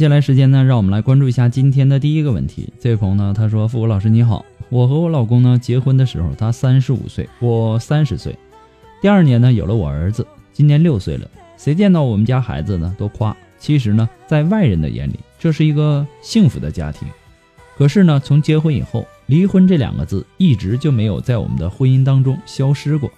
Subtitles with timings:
[0.00, 2.72] 接下来时间呢，让我们来关注一下今天的第一个问题。
[2.80, 8.34] 这位朋友呢，他说：“付武老师你好，我和我老公呢结婚的时候，他三十五岁，我三十岁。
[9.02, 11.30] 第二年呢，有了我儿子，今年六岁了。
[11.58, 13.36] 谁见到我们家孩子呢，都夸。
[13.58, 17.06] 其实呢，在外人的眼里，这是一个幸福的家庭。
[17.76, 23.10] 可是呢，从结婚以后，离婚这两个字一直就没有在我们的婚姻当中消失过。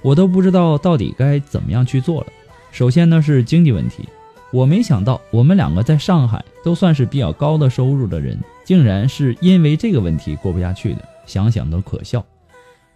[0.00, 2.28] 我都不知道到底该怎么样去做了。
[2.72, 4.08] 首先呢，是经济问题。”
[4.56, 11.06] 我没想到，我们两个在上海都算是比较高的收入的人，竟然是因为这个问题过不下去的。
[11.26, 12.24] 想想都可笑。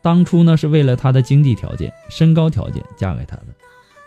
[0.00, 3.48] 当初呢，是为了他的经济条件、身高条件嫁给他的。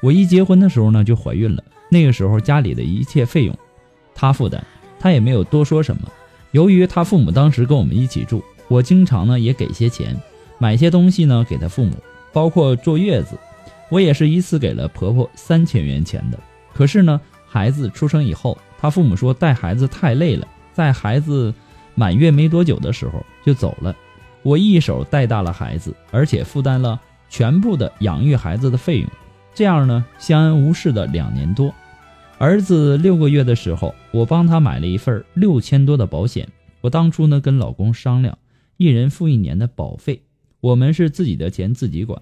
[0.02, 1.64] 我一结婚的时候呢，就怀孕了。
[1.90, 3.56] 那个时候家里的一切费用
[4.16, 4.60] 他负担，
[5.00, 6.12] 他也没有多说什么。
[6.54, 10.20] 由于他父母当时跟我们一起住，我经常呢也给些钱，
[10.58, 11.92] 买些东西呢给他父母，
[12.32, 13.38] 包括坐月子，
[13.90, 16.40] 我也是一次给了婆婆三千元钱的。
[16.74, 17.22] 可是呢。
[17.54, 21.54] 孩子出生以后，他父母说带孩子太累了，在孩子
[21.94, 23.96] 满月没多久的时候就走了。
[24.42, 27.00] 我一手带大了孩子，而且负担了
[27.30, 29.10] 全部的养育孩子的费用，
[29.54, 31.72] 这样呢相安无事的两年多。
[32.40, 36.50] 儿子六个月的时候，我帮他买了一份六千多的保险。
[36.82, 38.36] 我当初呢跟老公商量，
[38.78, 40.24] 一人付一年的保费，
[40.60, 42.20] 我们是自己的钱自己管，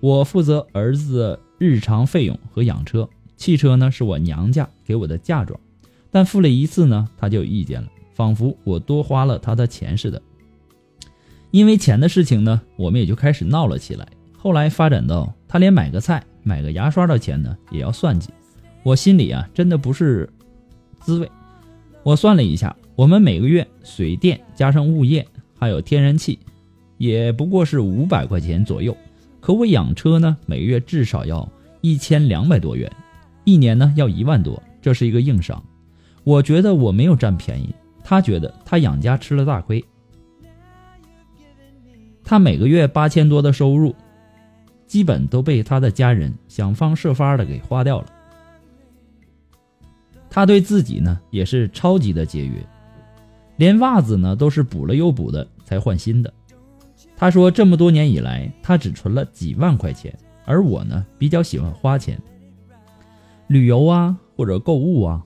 [0.00, 3.08] 我负责儿子日常费用和养车。
[3.42, 5.58] 汽车呢是我娘家给我的嫁妆，
[6.12, 10.22] 但付了一次呢，他就有意见了，仿佛我多花了他的钱似的。
[11.50, 14.06] 因为钱的事情呢，我们也就开始闹了起来。
[14.38, 18.30] 后来发展到他连买个菜、买个牙刷的钱呢也要算计，
[18.84, 20.30] 我心里啊真的不是
[21.00, 21.28] 滋味。
[22.04, 25.26] 我算了一下，我们每个月水电加上物业
[25.58, 26.38] 还有天然气，
[26.96, 28.96] 也不过是五百块钱左右。
[29.40, 31.50] 可我养车呢，每月至少要
[31.80, 32.88] 一千两百多元。
[33.44, 35.62] 一年呢要一万多，这是一个硬伤。
[36.24, 37.74] 我觉得我没有占便宜，
[38.04, 39.84] 他觉得他养家吃了大亏。
[42.22, 43.94] 他每个月八千多的收入，
[44.86, 48.06] 基本都被他的家人想方设法的给花掉了。
[50.30, 52.64] 他对自己呢也是超级的节约，
[53.56, 56.32] 连袜子呢都是补了又补的才换新的。
[57.16, 62.18] 他说这么多年以来，他只存了几万块钱，而我呢比较喜欢花钱。
[63.52, 65.22] 旅游啊，或者购物啊，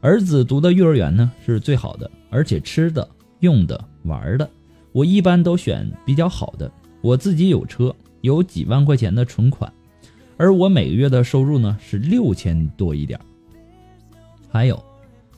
[0.00, 3.08] 儿子读的幼儿园呢是最好的，而且吃的、
[3.38, 4.50] 用的、玩的，
[4.90, 6.68] 我一般都选比较好的。
[7.02, 9.72] 我自己有车，有几万块钱的存款，
[10.36, 13.18] 而我每个月的收入呢是六千多一点。
[14.50, 14.82] 还有，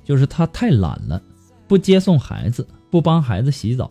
[0.03, 1.21] 就是他太懒了，
[1.69, 3.91] 不接送孩子，不帮孩子洗澡，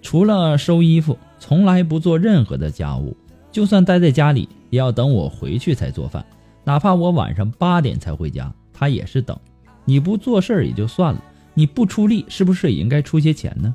[0.00, 3.14] 除了收衣服，从来不做任何的家务。
[3.52, 6.24] 就算待在家里，也要等我回去才做饭，
[6.64, 9.38] 哪怕我晚上八点才回家，他也是等。
[9.84, 11.22] 你不做事儿也就算了，
[11.52, 13.74] 你不出力，是不是也应该出些钱呢？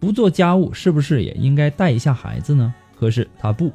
[0.00, 2.74] 不做家务，是不是也应该带一下孩子呢？
[2.98, 3.70] 可是他不，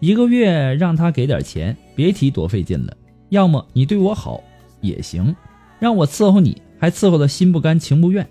[0.00, 2.96] 一个月让他给点钱，别提多费劲了。
[3.30, 4.42] 要么你对我好
[4.80, 5.34] 也行。
[5.78, 8.24] 让我伺候你，还伺候的心不甘情不愿；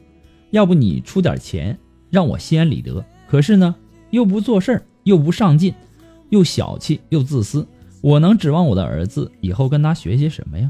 [0.51, 1.77] 要不你出点钱，
[2.09, 3.03] 让我心安理得。
[3.27, 3.75] 可是呢，
[4.11, 5.73] 又不做事儿，又不上进，
[6.29, 7.67] 又小气又自私。
[8.03, 10.69] 我能指望我的儿子以后跟他学些什么呀？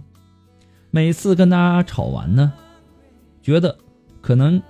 [0.92, 2.54] 每次跟他吵完呢，
[3.42, 3.76] 觉得
[4.22, 4.62] 可能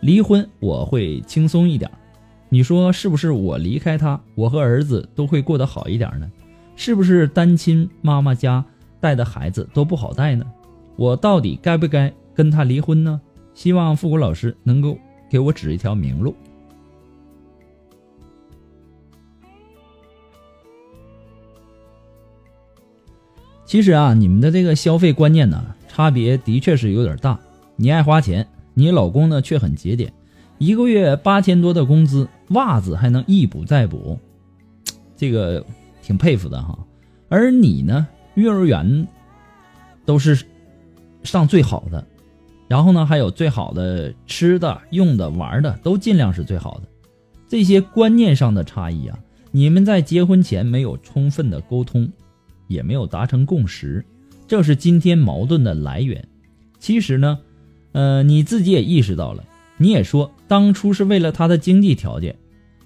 [0.00, 1.90] 离婚我会轻松一点。
[2.50, 3.30] 你说是不是？
[3.30, 6.30] 我离开他，我和儿子都会过得好一点呢？
[6.76, 8.62] 是不是单亲妈妈家
[9.00, 10.44] 带的孩子都不好带呢？
[10.96, 13.18] 我到底该不该跟他离婚呢？
[13.54, 14.98] 希望复古老师能够
[15.30, 16.36] 给我指一条明路。
[23.74, 27.40] 其实啊，你们的这个消费观念呢，差别的确是有点大。
[27.74, 30.12] 你爱花钱，你老公呢却很节俭，
[30.58, 34.16] 一个月八千多的工资，袜子还能一补再补，
[35.16, 35.66] 这个
[36.00, 36.78] 挺佩服的哈。
[37.28, 38.06] 而你呢，
[38.36, 39.08] 幼儿园
[40.06, 40.38] 都是。
[41.24, 42.06] 上最好的，
[42.68, 46.82] 然后呢，还有最好的吃的、用的、玩的，都尽量是最好的。
[47.48, 49.18] 这些观念上的差异啊，
[49.50, 52.08] 你们在结婚前没有充分的沟通，
[52.66, 54.04] 也没有达成共识，
[54.46, 56.26] 这是今天矛盾的来源。
[56.78, 57.38] 其实呢，
[57.92, 59.44] 呃，你自己也意识到了，
[59.76, 62.36] 你也说当初是为了他的经济条件，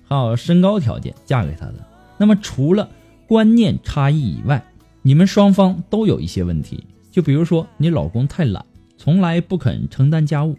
[0.07, 1.75] 还有身高条件嫁给他的。
[2.17, 2.89] 那么除了
[3.27, 4.65] 观念差异以外，
[5.03, 6.85] 你们双方都有一些问题。
[7.11, 8.65] 就比如说，你老公太懒，
[8.97, 10.57] 从来不肯承担家务，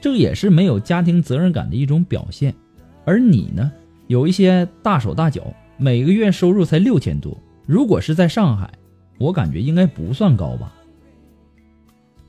[0.00, 2.54] 这也是没有家庭责任感的一种表现。
[3.04, 3.72] 而你呢，
[4.06, 5.42] 有一些大手大脚，
[5.76, 7.36] 每个月收入才六千多，
[7.66, 8.72] 如果是在上海，
[9.18, 10.72] 我感觉应该不算高吧。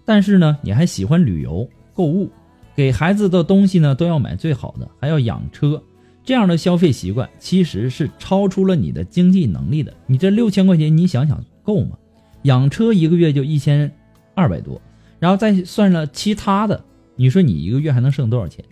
[0.04, 2.30] 但是呢，你还喜欢旅游、购物，
[2.76, 5.82] 给孩子的东西呢都要买最好的，还要养车，
[6.24, 9.94] 这样的消费习惯其实是超出了你的经济能力的。
[10.08, 11.98] 你这六千块钱，你想想够吗？
[12.44, 13.92] 养车一个月就一千
[14.34, 14.82] 二百多，
[15.20, 16.84] 然后再算了其他的，
[17.16, 18.64] 你说你一个月还能剩多少钱？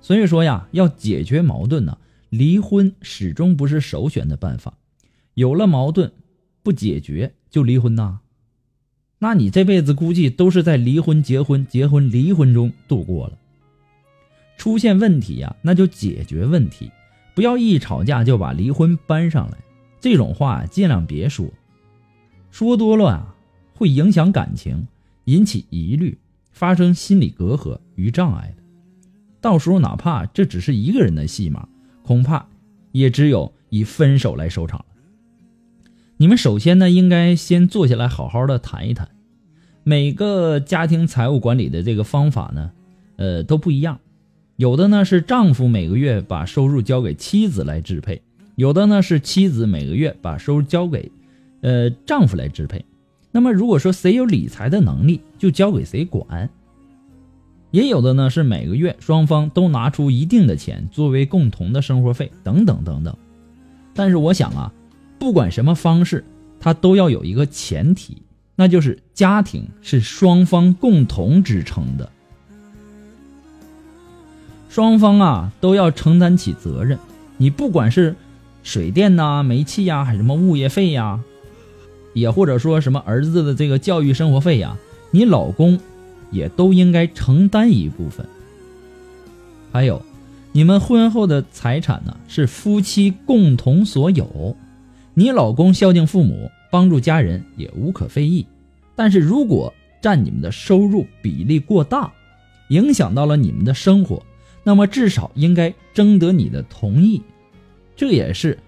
[0.00, 1.96] 所以说呀，要解决矛盾呢，
[2.30, 4.72] 离婚始终不是首选的办法。
[5.40, 6.12] 有了矛盾
[6.62, 8.18] 不解决就离婚呐？
[9.20, 13.38] 那你这辈子估计都是在离婚、结婚、结婚、离婚中度过了。
[14.58, 16.90] 出现问题呀，那就解决问题，
[17.34, 19.56] 不要一吵架就把离婚搬上来。
[19.98, 21.48] 这种话尽量别说。
[22.50, 23.34] 说多了啊，
[23.72, 24.86] 会影响感情，
[25.24, 26.18] 引起疑虑，
[26.52, 28.62] 发生心理隔阂与障碍的。
[29.40, 31.66] 到时候哪怕这只是一个人的戏码，
[32.02, 32.46] 恐怕
[32.92, 34.84] 也只有以分手来收场。
[36.20, 39.08] 你们首先呢，应该先坐下来好好的谈一谈。
[39.84, 42.70] 每个家庭财务管理的这个方法呢，
[43.16, 43.98] 呃，都不一样。
[44.56, 48.20] 有的呢是丈夫每个月把收入交给妻子来支配，
[48.54, 51.10] 有的呢是妻子每个月把收入交给。
[51.62, 52.84] 呃，丈夫来支配。
[53.32, 56.50] 那么，如果说谁有理财的能力，就交给谁管。
[57.70, 63.16] 也有的呢，是每个月双方都拿出一定的钱作为共同的生活费，等等等等。
[63.94, 64.70] 但是，我想啊，
[65.20, 66.24] 不管什么方式，
[66.58, 68.22] 它都要有一个前提，
[68.56, 72.10] 那就是家庭是双方共同支撑的，
[74.70, 76.98] 双方啊都要承担起责任。
[77.36, 78.16] 你不管是
[78.62, 81.20] 水电呐、煤气呀，还是什么物业费呀。
[82.12, 84.76] 也或者说什么儿子的这个教育生活费呀，
[85.12, 85.78] 你老公
[86.30, 88.26] 也都应该承担一部分。
[89.70, 90.02] 还有，
[90.50, 94.56] 你们婚后的财产呢是夫妻共同所有，
[95.14, 98.46] 你老公孝敬父母、帮助家人也无可非议。
[98.94, 102.12] 但是如果占你们的收入比例过大，
[102.68, 104.22] 影响到了你们的生活，
[104.62, 107.20] 那么至少应该征得你的同意，
[107.96, 108.58] 这也是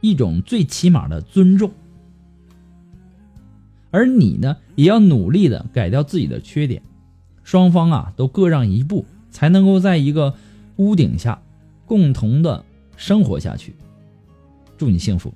[0.00, 1.70] 一种最起码的尊重。
[3.90, 6.82] 而你呢，也要努力的改掉自己的缺点，
[7.42, 10.34] 双方啊都各让一步，才能够在一个
[10.76, 11.40] 屋顶下
[11.86, 12.64] 共同的
[12.96, 13.74] 生活下去。
[14.76, 15.32] 祝你幸福。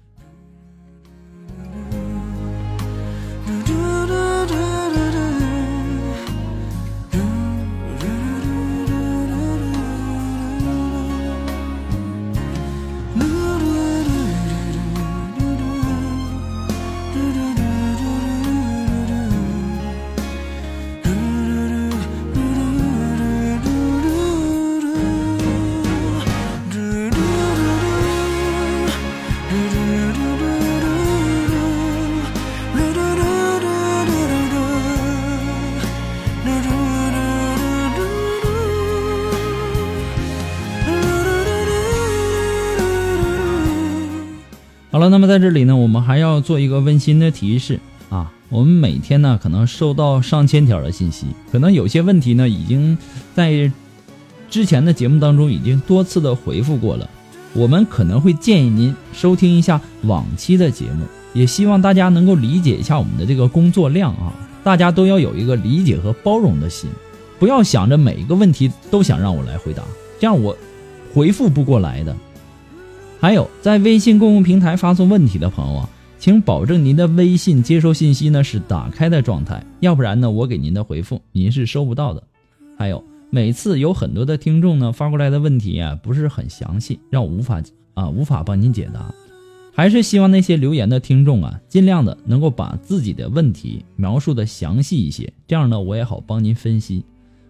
[44.98, 47.80] 了，那么在这里呢，我们还要做一个温馨的提示。
[48.08, 52.96] 啊，我们每天呢可能收到上千条的信息，可能有些问题呢已经
[53.34, 53.70] 在
[54.48, 57.10] 之前的节目当中已经多次的回复过了，
[57.52, 66.88] 我们可能会建议您收听一下往期的节目，也希望大家能够理解一下我们的这个工作量啊，大家都要有一个理解和包容的心，
[67.40, 69.82] 不要想着每一个问题都想让我来回答，
[70.20, 70.56] 这样我
[71.12, 72.16] 回复不过来的。
[73.18, 82.22] 还有，在微信公共平台发送问题的朋友啊，请保证您的微信接收信息呢是打开的状态，要不然呢，我给您的回复您是收不到的。
[82.78, 87.62] 还有，每次有很多的听众呢发过来的问题啊不是很详细，让我无法
[87.94, 89.12] 啊无法帮您解答，
[89.74, 97.02] 还是希望那些留言的听众啊尽量的能够把自己的问题描述的详细一些，这样呢我也好帮您分析。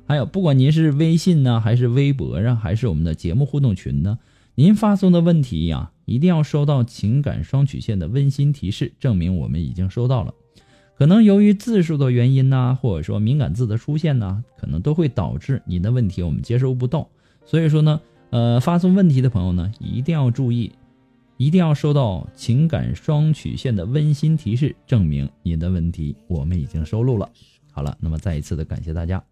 [0.07, 4.17] 还有，不管您是微信呢，还是微博啊，还是我们的节目互动群呢。
[4.59, 10.33] 您发送的问题呀，一定要收到情感双曲线的温馨提示，证明我们已经收到了。
[10.97, 17.07] 可能由于字数的原因呢，或者说敏感字的出现呢，可能都会导致您的问题我们接收不到。
[17.45, 20.73] 所以说呢，呃，发送问题的朋友呢，一定要注意，
[21.37, 27.29] 一定要收到情感双曲线的温馨提示，证明您的问题我们已经收录了。
[27.73, 29.23] 好了，那么再一次的感谢大家。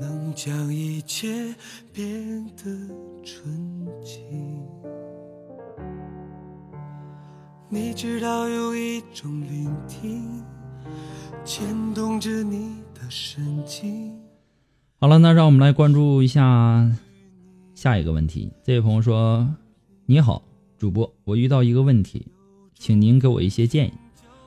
[0.00, 1.54] 能将一切
[1.92, 2.64] 变得
[3.24, 4.22] 纯净。
[7.68, 10.42] 你知道有一种聆听，
[11.44, 14.12] 牵动着你的神经。
[15.00, 16.90] 好了，那让我们来关注一下
[17.74, 18.52] 下一个问题。
[18.62, 19.48] 这位朋友说
[20.06, 20.42] ：“你好，
[20.78, 22.26] 主播，我遇到一个问题，
[22.78, 23.92] 请您给我一些建议。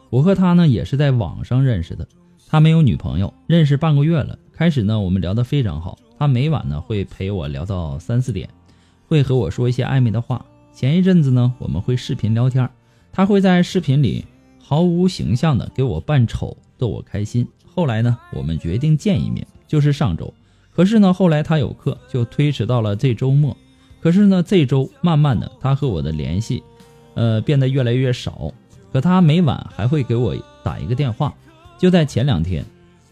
[0.09, 2.07] 我和他呢也是在网上认识的，
[2.47, 8.47] 他没有女朋友，认识半个月了。”开始呢，我们聊得非常好，他每晚呢会陪我聊到三四点，
[9.07, 10.45] 会和我说一些暧昧的话。
[10.71, 12.69] 前一阵子呢，我们会视频聊天，
[13.11, 14.23] 他会在视频里
[14.59, 17.47] 毫无形象的给我扮丑，逗我开心。
[17.73, 20.31] 后来呢，我们决定见一面，就是上周。
[20.75, 23.57] 可是呢，后来他有课，就推迟到了这周末。
[23.99, 26.61] 可是呢，这周慢慢的，他和我的联系，
[27.15, 28.53] 呃，变得越来越少。
[28.93, 31.33] 可他每晚还会给我打一个电话。
[31.79, 32.63] 就在前两天。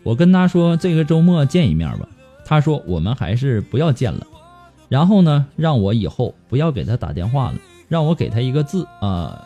[0.03, 2.07] 我跟他说这个周末见一面吧，
[2.45, 4.25] 他说我们还是不要见了，
[4.87, 9.45] 然后呢，让我以后不要给他打电话了，让我给他一个字啊，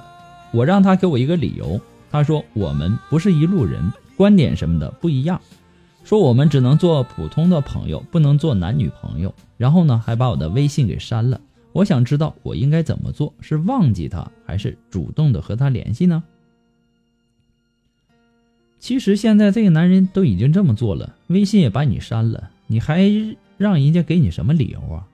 [0.51, 1.79] 我让他给我一个理由。
[2.11, 5.41] 他说我们不是一路人，观点什么的不一样，
[6.03, 9.33] 说我们只能做普通的朋友，不能做男女朋友。
[9.57, 11.41] 然后呢，还把我的微信给删了。
[11.71, 16.23] 我想知道我应该怎么做，是忘记他，还是主动的和他联系呢？
[18.83, 23.09] 其实现在这个男人都已经这么做了，微信也把你删了，你还
[23.55, 25.07] 让人家给你什么理由啊？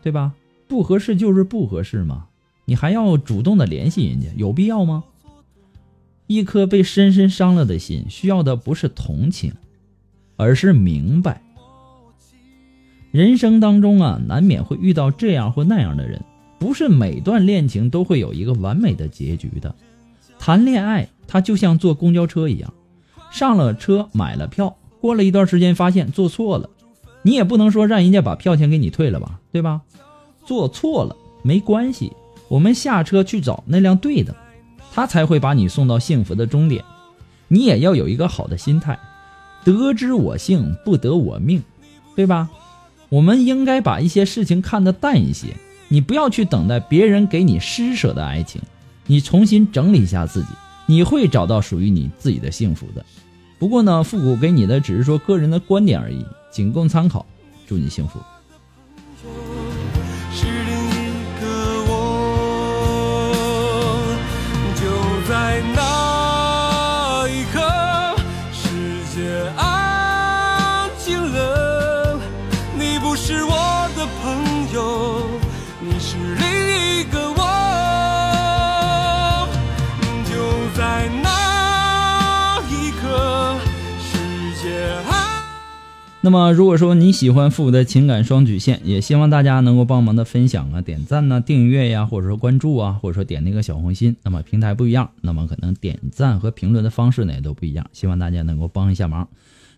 [0.00, 0.32] 对吧？
[0.68, 2.26] 不合适就是不合适嘛，
[2.66, 5.02] 你还要主动的联系人家，有必要吗？
[6.28, 9.52] 一颗被深深伤了的心，需要的不是同情，
[10.36, 11.42] 而是明白。
[13.10, 16.22] 人生当中啊，难免会遇到这样或那样的人，
[16.60, 19.74] 不是每段恋情都会有一个完美的结局的。
[20.38, 22.72] 谈恋爱，它就像坐公交车一样。
[23.34, 26.70] 上了车买了票，过了一段时间发现坐错了，
[27.22, 29.80] 你也不能说让人家把票钱给你退了吧，对吧？
[30.46, 32.12] 坐错了没关系，
[32.46, 34.36] 我们下车去找那辆对的，
[34.92, 36.84] 他才会把你送到幸福的终点。
[37.48, 38.96] 你也要有一个好的心态，
[39.64, 41.60] 得之我幸，不得我命，
[42.14, 42.48] 对吧？
[43.08, 45.48] 我们应该把一些事情看得淡一些，
[45.88, 48.62] 你不要去等待别人给你施舍的爱情，
[49.08, 50.50] 你重新整理一下自己，
[50.86, 53.04] 你会找到属于你自己的幸福的。
[53.58, 57.24] 不过呢，复古给你的只是说个人的观点而已，仅供参考。
[57.66, 58.18] 祝你幸福。
[86.24, 94.16] 那么，如果说你喜欢复古的情感双曲线，也希望大家能够帮忙的分享啊、点赞呢、订阅呀，或者说关注啊，或者说点那个小红心。
[94.22, 97.84] 那么平台不一样，那么可能点赞和评论的方式呢也都不一样。
[97.92, 99.28] 希望大家能够帮一下忙。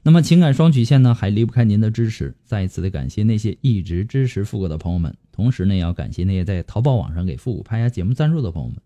[0.05, 2.33] 那么情感双曲线呢，还离不开您的支持。
[2.45, 8.77] 再一次的感谢那些一直支持复古的朋友们，同时呢，也要感谢那些在淘宝网上给复古拍下节目赞助的朋友们。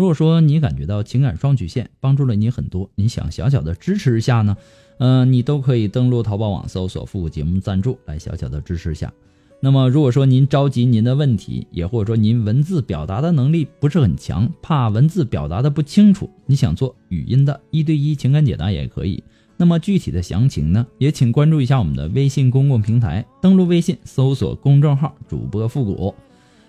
[0.00, 4.56] 如果说你感觉到情感双曲线帮助了你很多，你想小小的支持一下呢？
[4.96, 9.12] 嗯，你都可以登录淘宝网搜索“复古节目赞助”来小小的支持一下。
[9.60, 19.22] 那么如果说您着急您的问题，也或者说您文字表达的能力不是很强，怕文字表达的不清楚，你想做语音的一对一情感解答也可以。
[19.58, 26.14] 那么具体的详情呢，也请关注一下我们的微信公共平台，登录微信搜索公众号主播复古。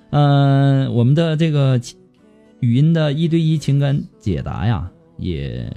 [0.10, 1.80] 嗯，我们的这个
[2.62, 5.72] 语音的一对一情感解答呀，也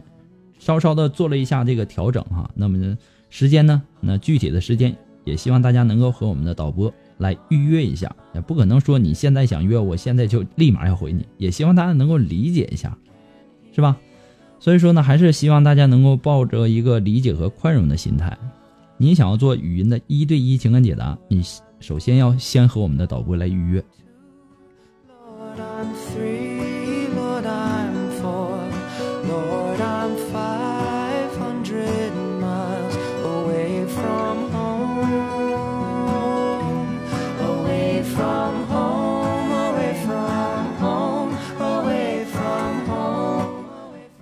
[0.59, 2.49] 稍稍的做了一下这个调整哈。
[2.55, 2.97] 那么
[3.29, 12.97] 时间呢，那具体的时间也希望大家能够和我们的导播来预约一下，也不可能说你现在想约，我现在就立马要回你，也希望大家能够理解一下，
[13.73, 13.99] 是吧？
[14.61, 18.37] 所以说呢，还是希望大家能够抱着一个理解和宽容的心态。
[18.97, 21.43] 你想要做语音的一对一情感解答，你
[21.81, 23.85] 首先要先和我们的导播来预约。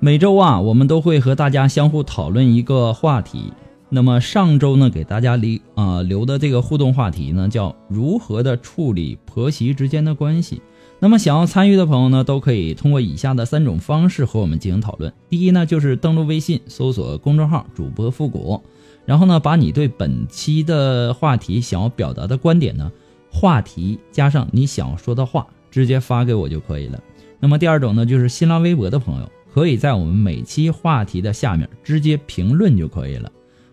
[0.05, 3.53] 每周啊，我们都会和大家相互讨论一个话题。
[3.89, 10.61] 那么上周呢，给大家留啊留的这个互动话题呢，叫如何的处理婆媳之间的关系。
[10.99, 15.13] 那么想要参与的朋友呢，都可以通过以下的三种方式和我们进行讨论。
[15.29, 18.61] 第一呢，就是登录微信搜索公众号主播复古，
[19.05, 22.91] 然后呢，把你对本期的话题想要表达的观点呢，
[23.31, 27.01] 话题加上你想说的话，直接发给我就可以了。
[27.39, 29.31] 那么第二种呢，就是新浪微博的朋友。
[29.53, 33.31] 可以在我们每期话题的下面直接评论就可以了。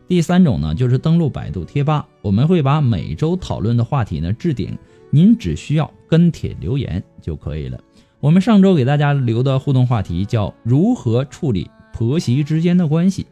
[0.09, 4.77] 第三种呢，就是登录百度贴吧，我们会把每周讨论的话题呢置顶，
[5.09, 7.79] 您只需要跟帖留言就可以了。
[8.19, 13.25] 我们上周给大家留的互动话题叫如何处理婆媳之间的关系。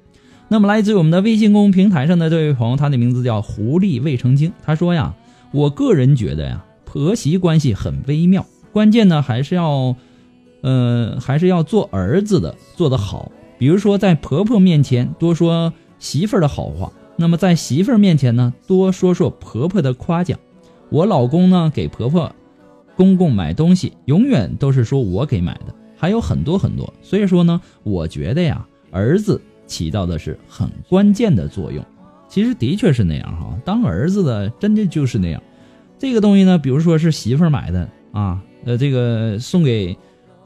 [0.47, 5.13] 那么来自于我们的微信公众平台上的这位朋友，他的名字叫狐狸未成精，他说呀，
[5.51, 9.95] 我个人觉得呀，婆媳关系很微妙，关键呢还是要。
[10.67, 13.31] 呃，还是要做儿子的做得好。
[13.57, 20.37] 比如说，在婆婆面前多说媳妇儿的好话，那么在媳妇儿面前呢，多说说婆婆的夸奖。
[20.89, 22.29] 我老公呢，给婆婆、
[22.97, 26.93] 公公买东西，永远都是说我给买的，还有很多很多。
[27.01, 31.81] 所以说呢，我觉得呀，儿子起到的是很关键的作用。
[32.27, 35.41] 其实的确是那样哈，当儿子的真的就是那样。
[35.97, 39.97] 这个东西呢，比如说是媳妇儿买的啊，呃，这个送给。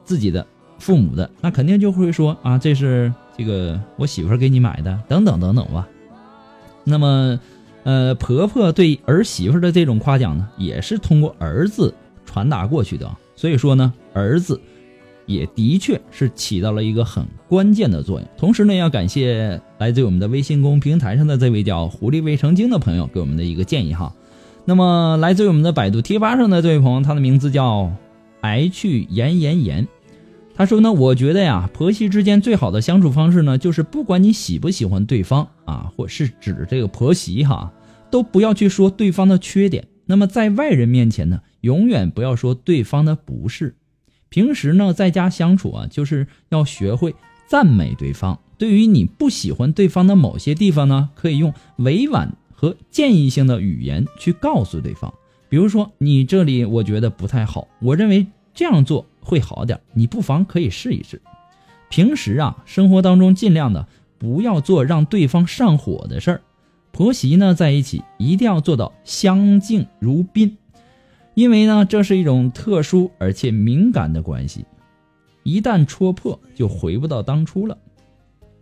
[0.04, 0.46] 自己的
[0.80, 5.88] 父母的那肯定就会说啊，这是这个我媳妇儿给你买的，等等等等吧。
[6.84, 7.40] 那么，
[7.84, 11.94] 呃，婆婆对儿媳妇的这种夸奖呢，也是通过儿子
[12.26, 13.10] 传达过去的。
[13.36, 14.60] 所以说呢，儿子
[15.28, 18.28] 也的确是起到了一个很关键的作用。
[18.38, 24.12] 同时呢，要感谢来自于我们的微信公平台上的这位叫狐狸未成精的朋友给我们的一个建议哈。
[24.66, 27.92] 那么，来自于我们的百度贴吧上的这位朋友，他的名字叫
[28.42, 29.88] 挨去言言言。
[30.54, 37.72] 他说呢，我觉得呀，婆媳之间最好的相处方式呢，就是不管你喜不喜欢对方啊，或是指这个婆媳哈，
[38.12, 39.88] 都不要去说对方的缺点。
[40.06, 43.76] 那么在外人面前呢，永远不要说对方的不是。
[44.30, 47.16] 平时呢，在家相处啊，就是要学会
[47.48, 48.40] 赞美对方。
[48.58, 55.12] 对于你不喜欢对方的某些地方呢，可以用委婉和建议性的语言去告诉对方。
[55.52, 59.06] 比如说，你这里我觉得不太好，我认为这样做。
[59.24, 61.22] 会好点，你不妨可以试一试。
[61.90, 63.88] 平时啊，生活当中尽量的
[64.18, 66.42] 不要做让对方上火的事儿。
[66.92, 70.58] 婆媳呢在一起，一定要做到相敬如宾，
[71.36, 74.66] 因为呢这是一种特殊而且敏感的关系，
[75.44, 77.78] 一旦戳破就回不到当初了。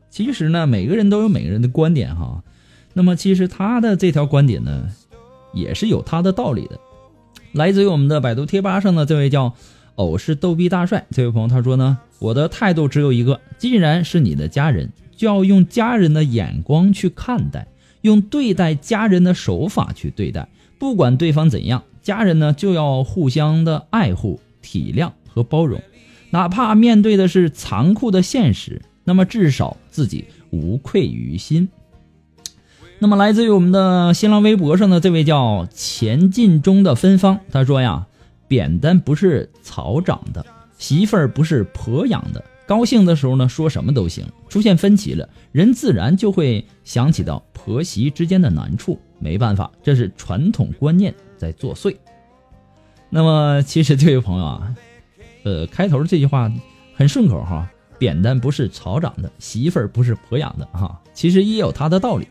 [0.09, 2.43] 其实呢，每个人都有每个人的观点哈。
[2.93, 4.89] 那么其实他的这条观点呢，
[5.53, 6.79] 也是有他的道理的。
[7.53, 9.53] 来自于我们的百度贴吧上的这位叫。
[9.95, 17.67] 偶是逗逼大帅，这位朋友他说呢，我的态度只有一个，既然是你的家人，就要用家人的眼光去看待，
[17.99, 25.81] 用对待家人的手法去对待，不管对方怎样，家人呢就要互相的爱护、体谅和包容，
[26.29, 31.67] 哪怕面对的是残酷的现实，那么至少自己无愧于心。
[32.99, 38.05] 那么来自于我们的新浪微博上的这位叫前进中的芬芳，他说呀。
[38.47, 40.43] 扁担不是草长的，
[40.79, 42.43] 媳妇儿不是婆养的。
[42.65, 48.99] 高兴的时候呢，说什么都行；出现分歧了，人自然就会想起到婆媳之间的难处。
[49.19, 51.95] 没办法，这是传统观念在作祟。
[53.11, 54.75] 那么，其实这位朋友啊，
[55.43, 56.51] 呃，开头这句话
[56.95, 62.27] 很顺口哈，“扁担不是草长的，媳妇儿不是婆养的”哈，其实也有它的道理。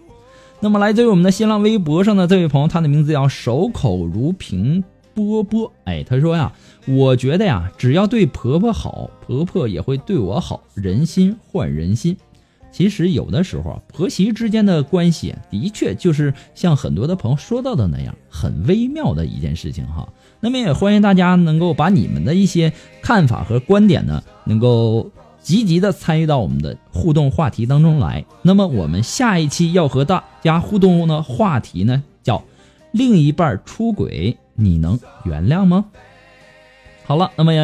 [0.61, 4.83] 那么来自于我们的新浪微博上的这位朋友，他的名字叫守口如瓶
[5.14, 5.73] 波波。
[5.85, 6.53] 哎，他说呀，
[6.88, 10.64] 我觉得呀，只要对婆婆好，婆婆也会对我好。
[10.75, 12.16] 人心换人心，
[12.73, 20.09] 其实有的时候啊，婆媳之间的关系的确就是像很多的朋友说到的那样，很微妙的一件事情哈。
[20.40, 25.09] 那么也欢迎大家能够把你们的一些看法和观点呢，能够。
[25.49, 28.23] 积极的参与到我们的互动话题当中来。
[28.43, 32.45] 那么我们下一期要和大家互动的话题呢，叫
[32.93, 35.87] “另一半出轨，你能原谅吗？”
[37.07, 37.55] 好了，那么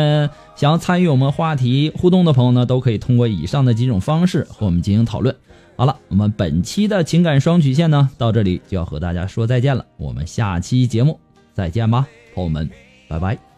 [0.57, 5.37] 想要参与我们话题互动的朋友呢，都可以通过以上的几种方式和我们进行讨论。
[5.77, 9.85] 好了，我们本期的情感双曲线呢，到这里就要和大家说再见了。
[9.99, 11.21] 我们下期节目
[11.53, 12.71] 再见吧，朋友们，
[13.11, 13.54] 拜拜。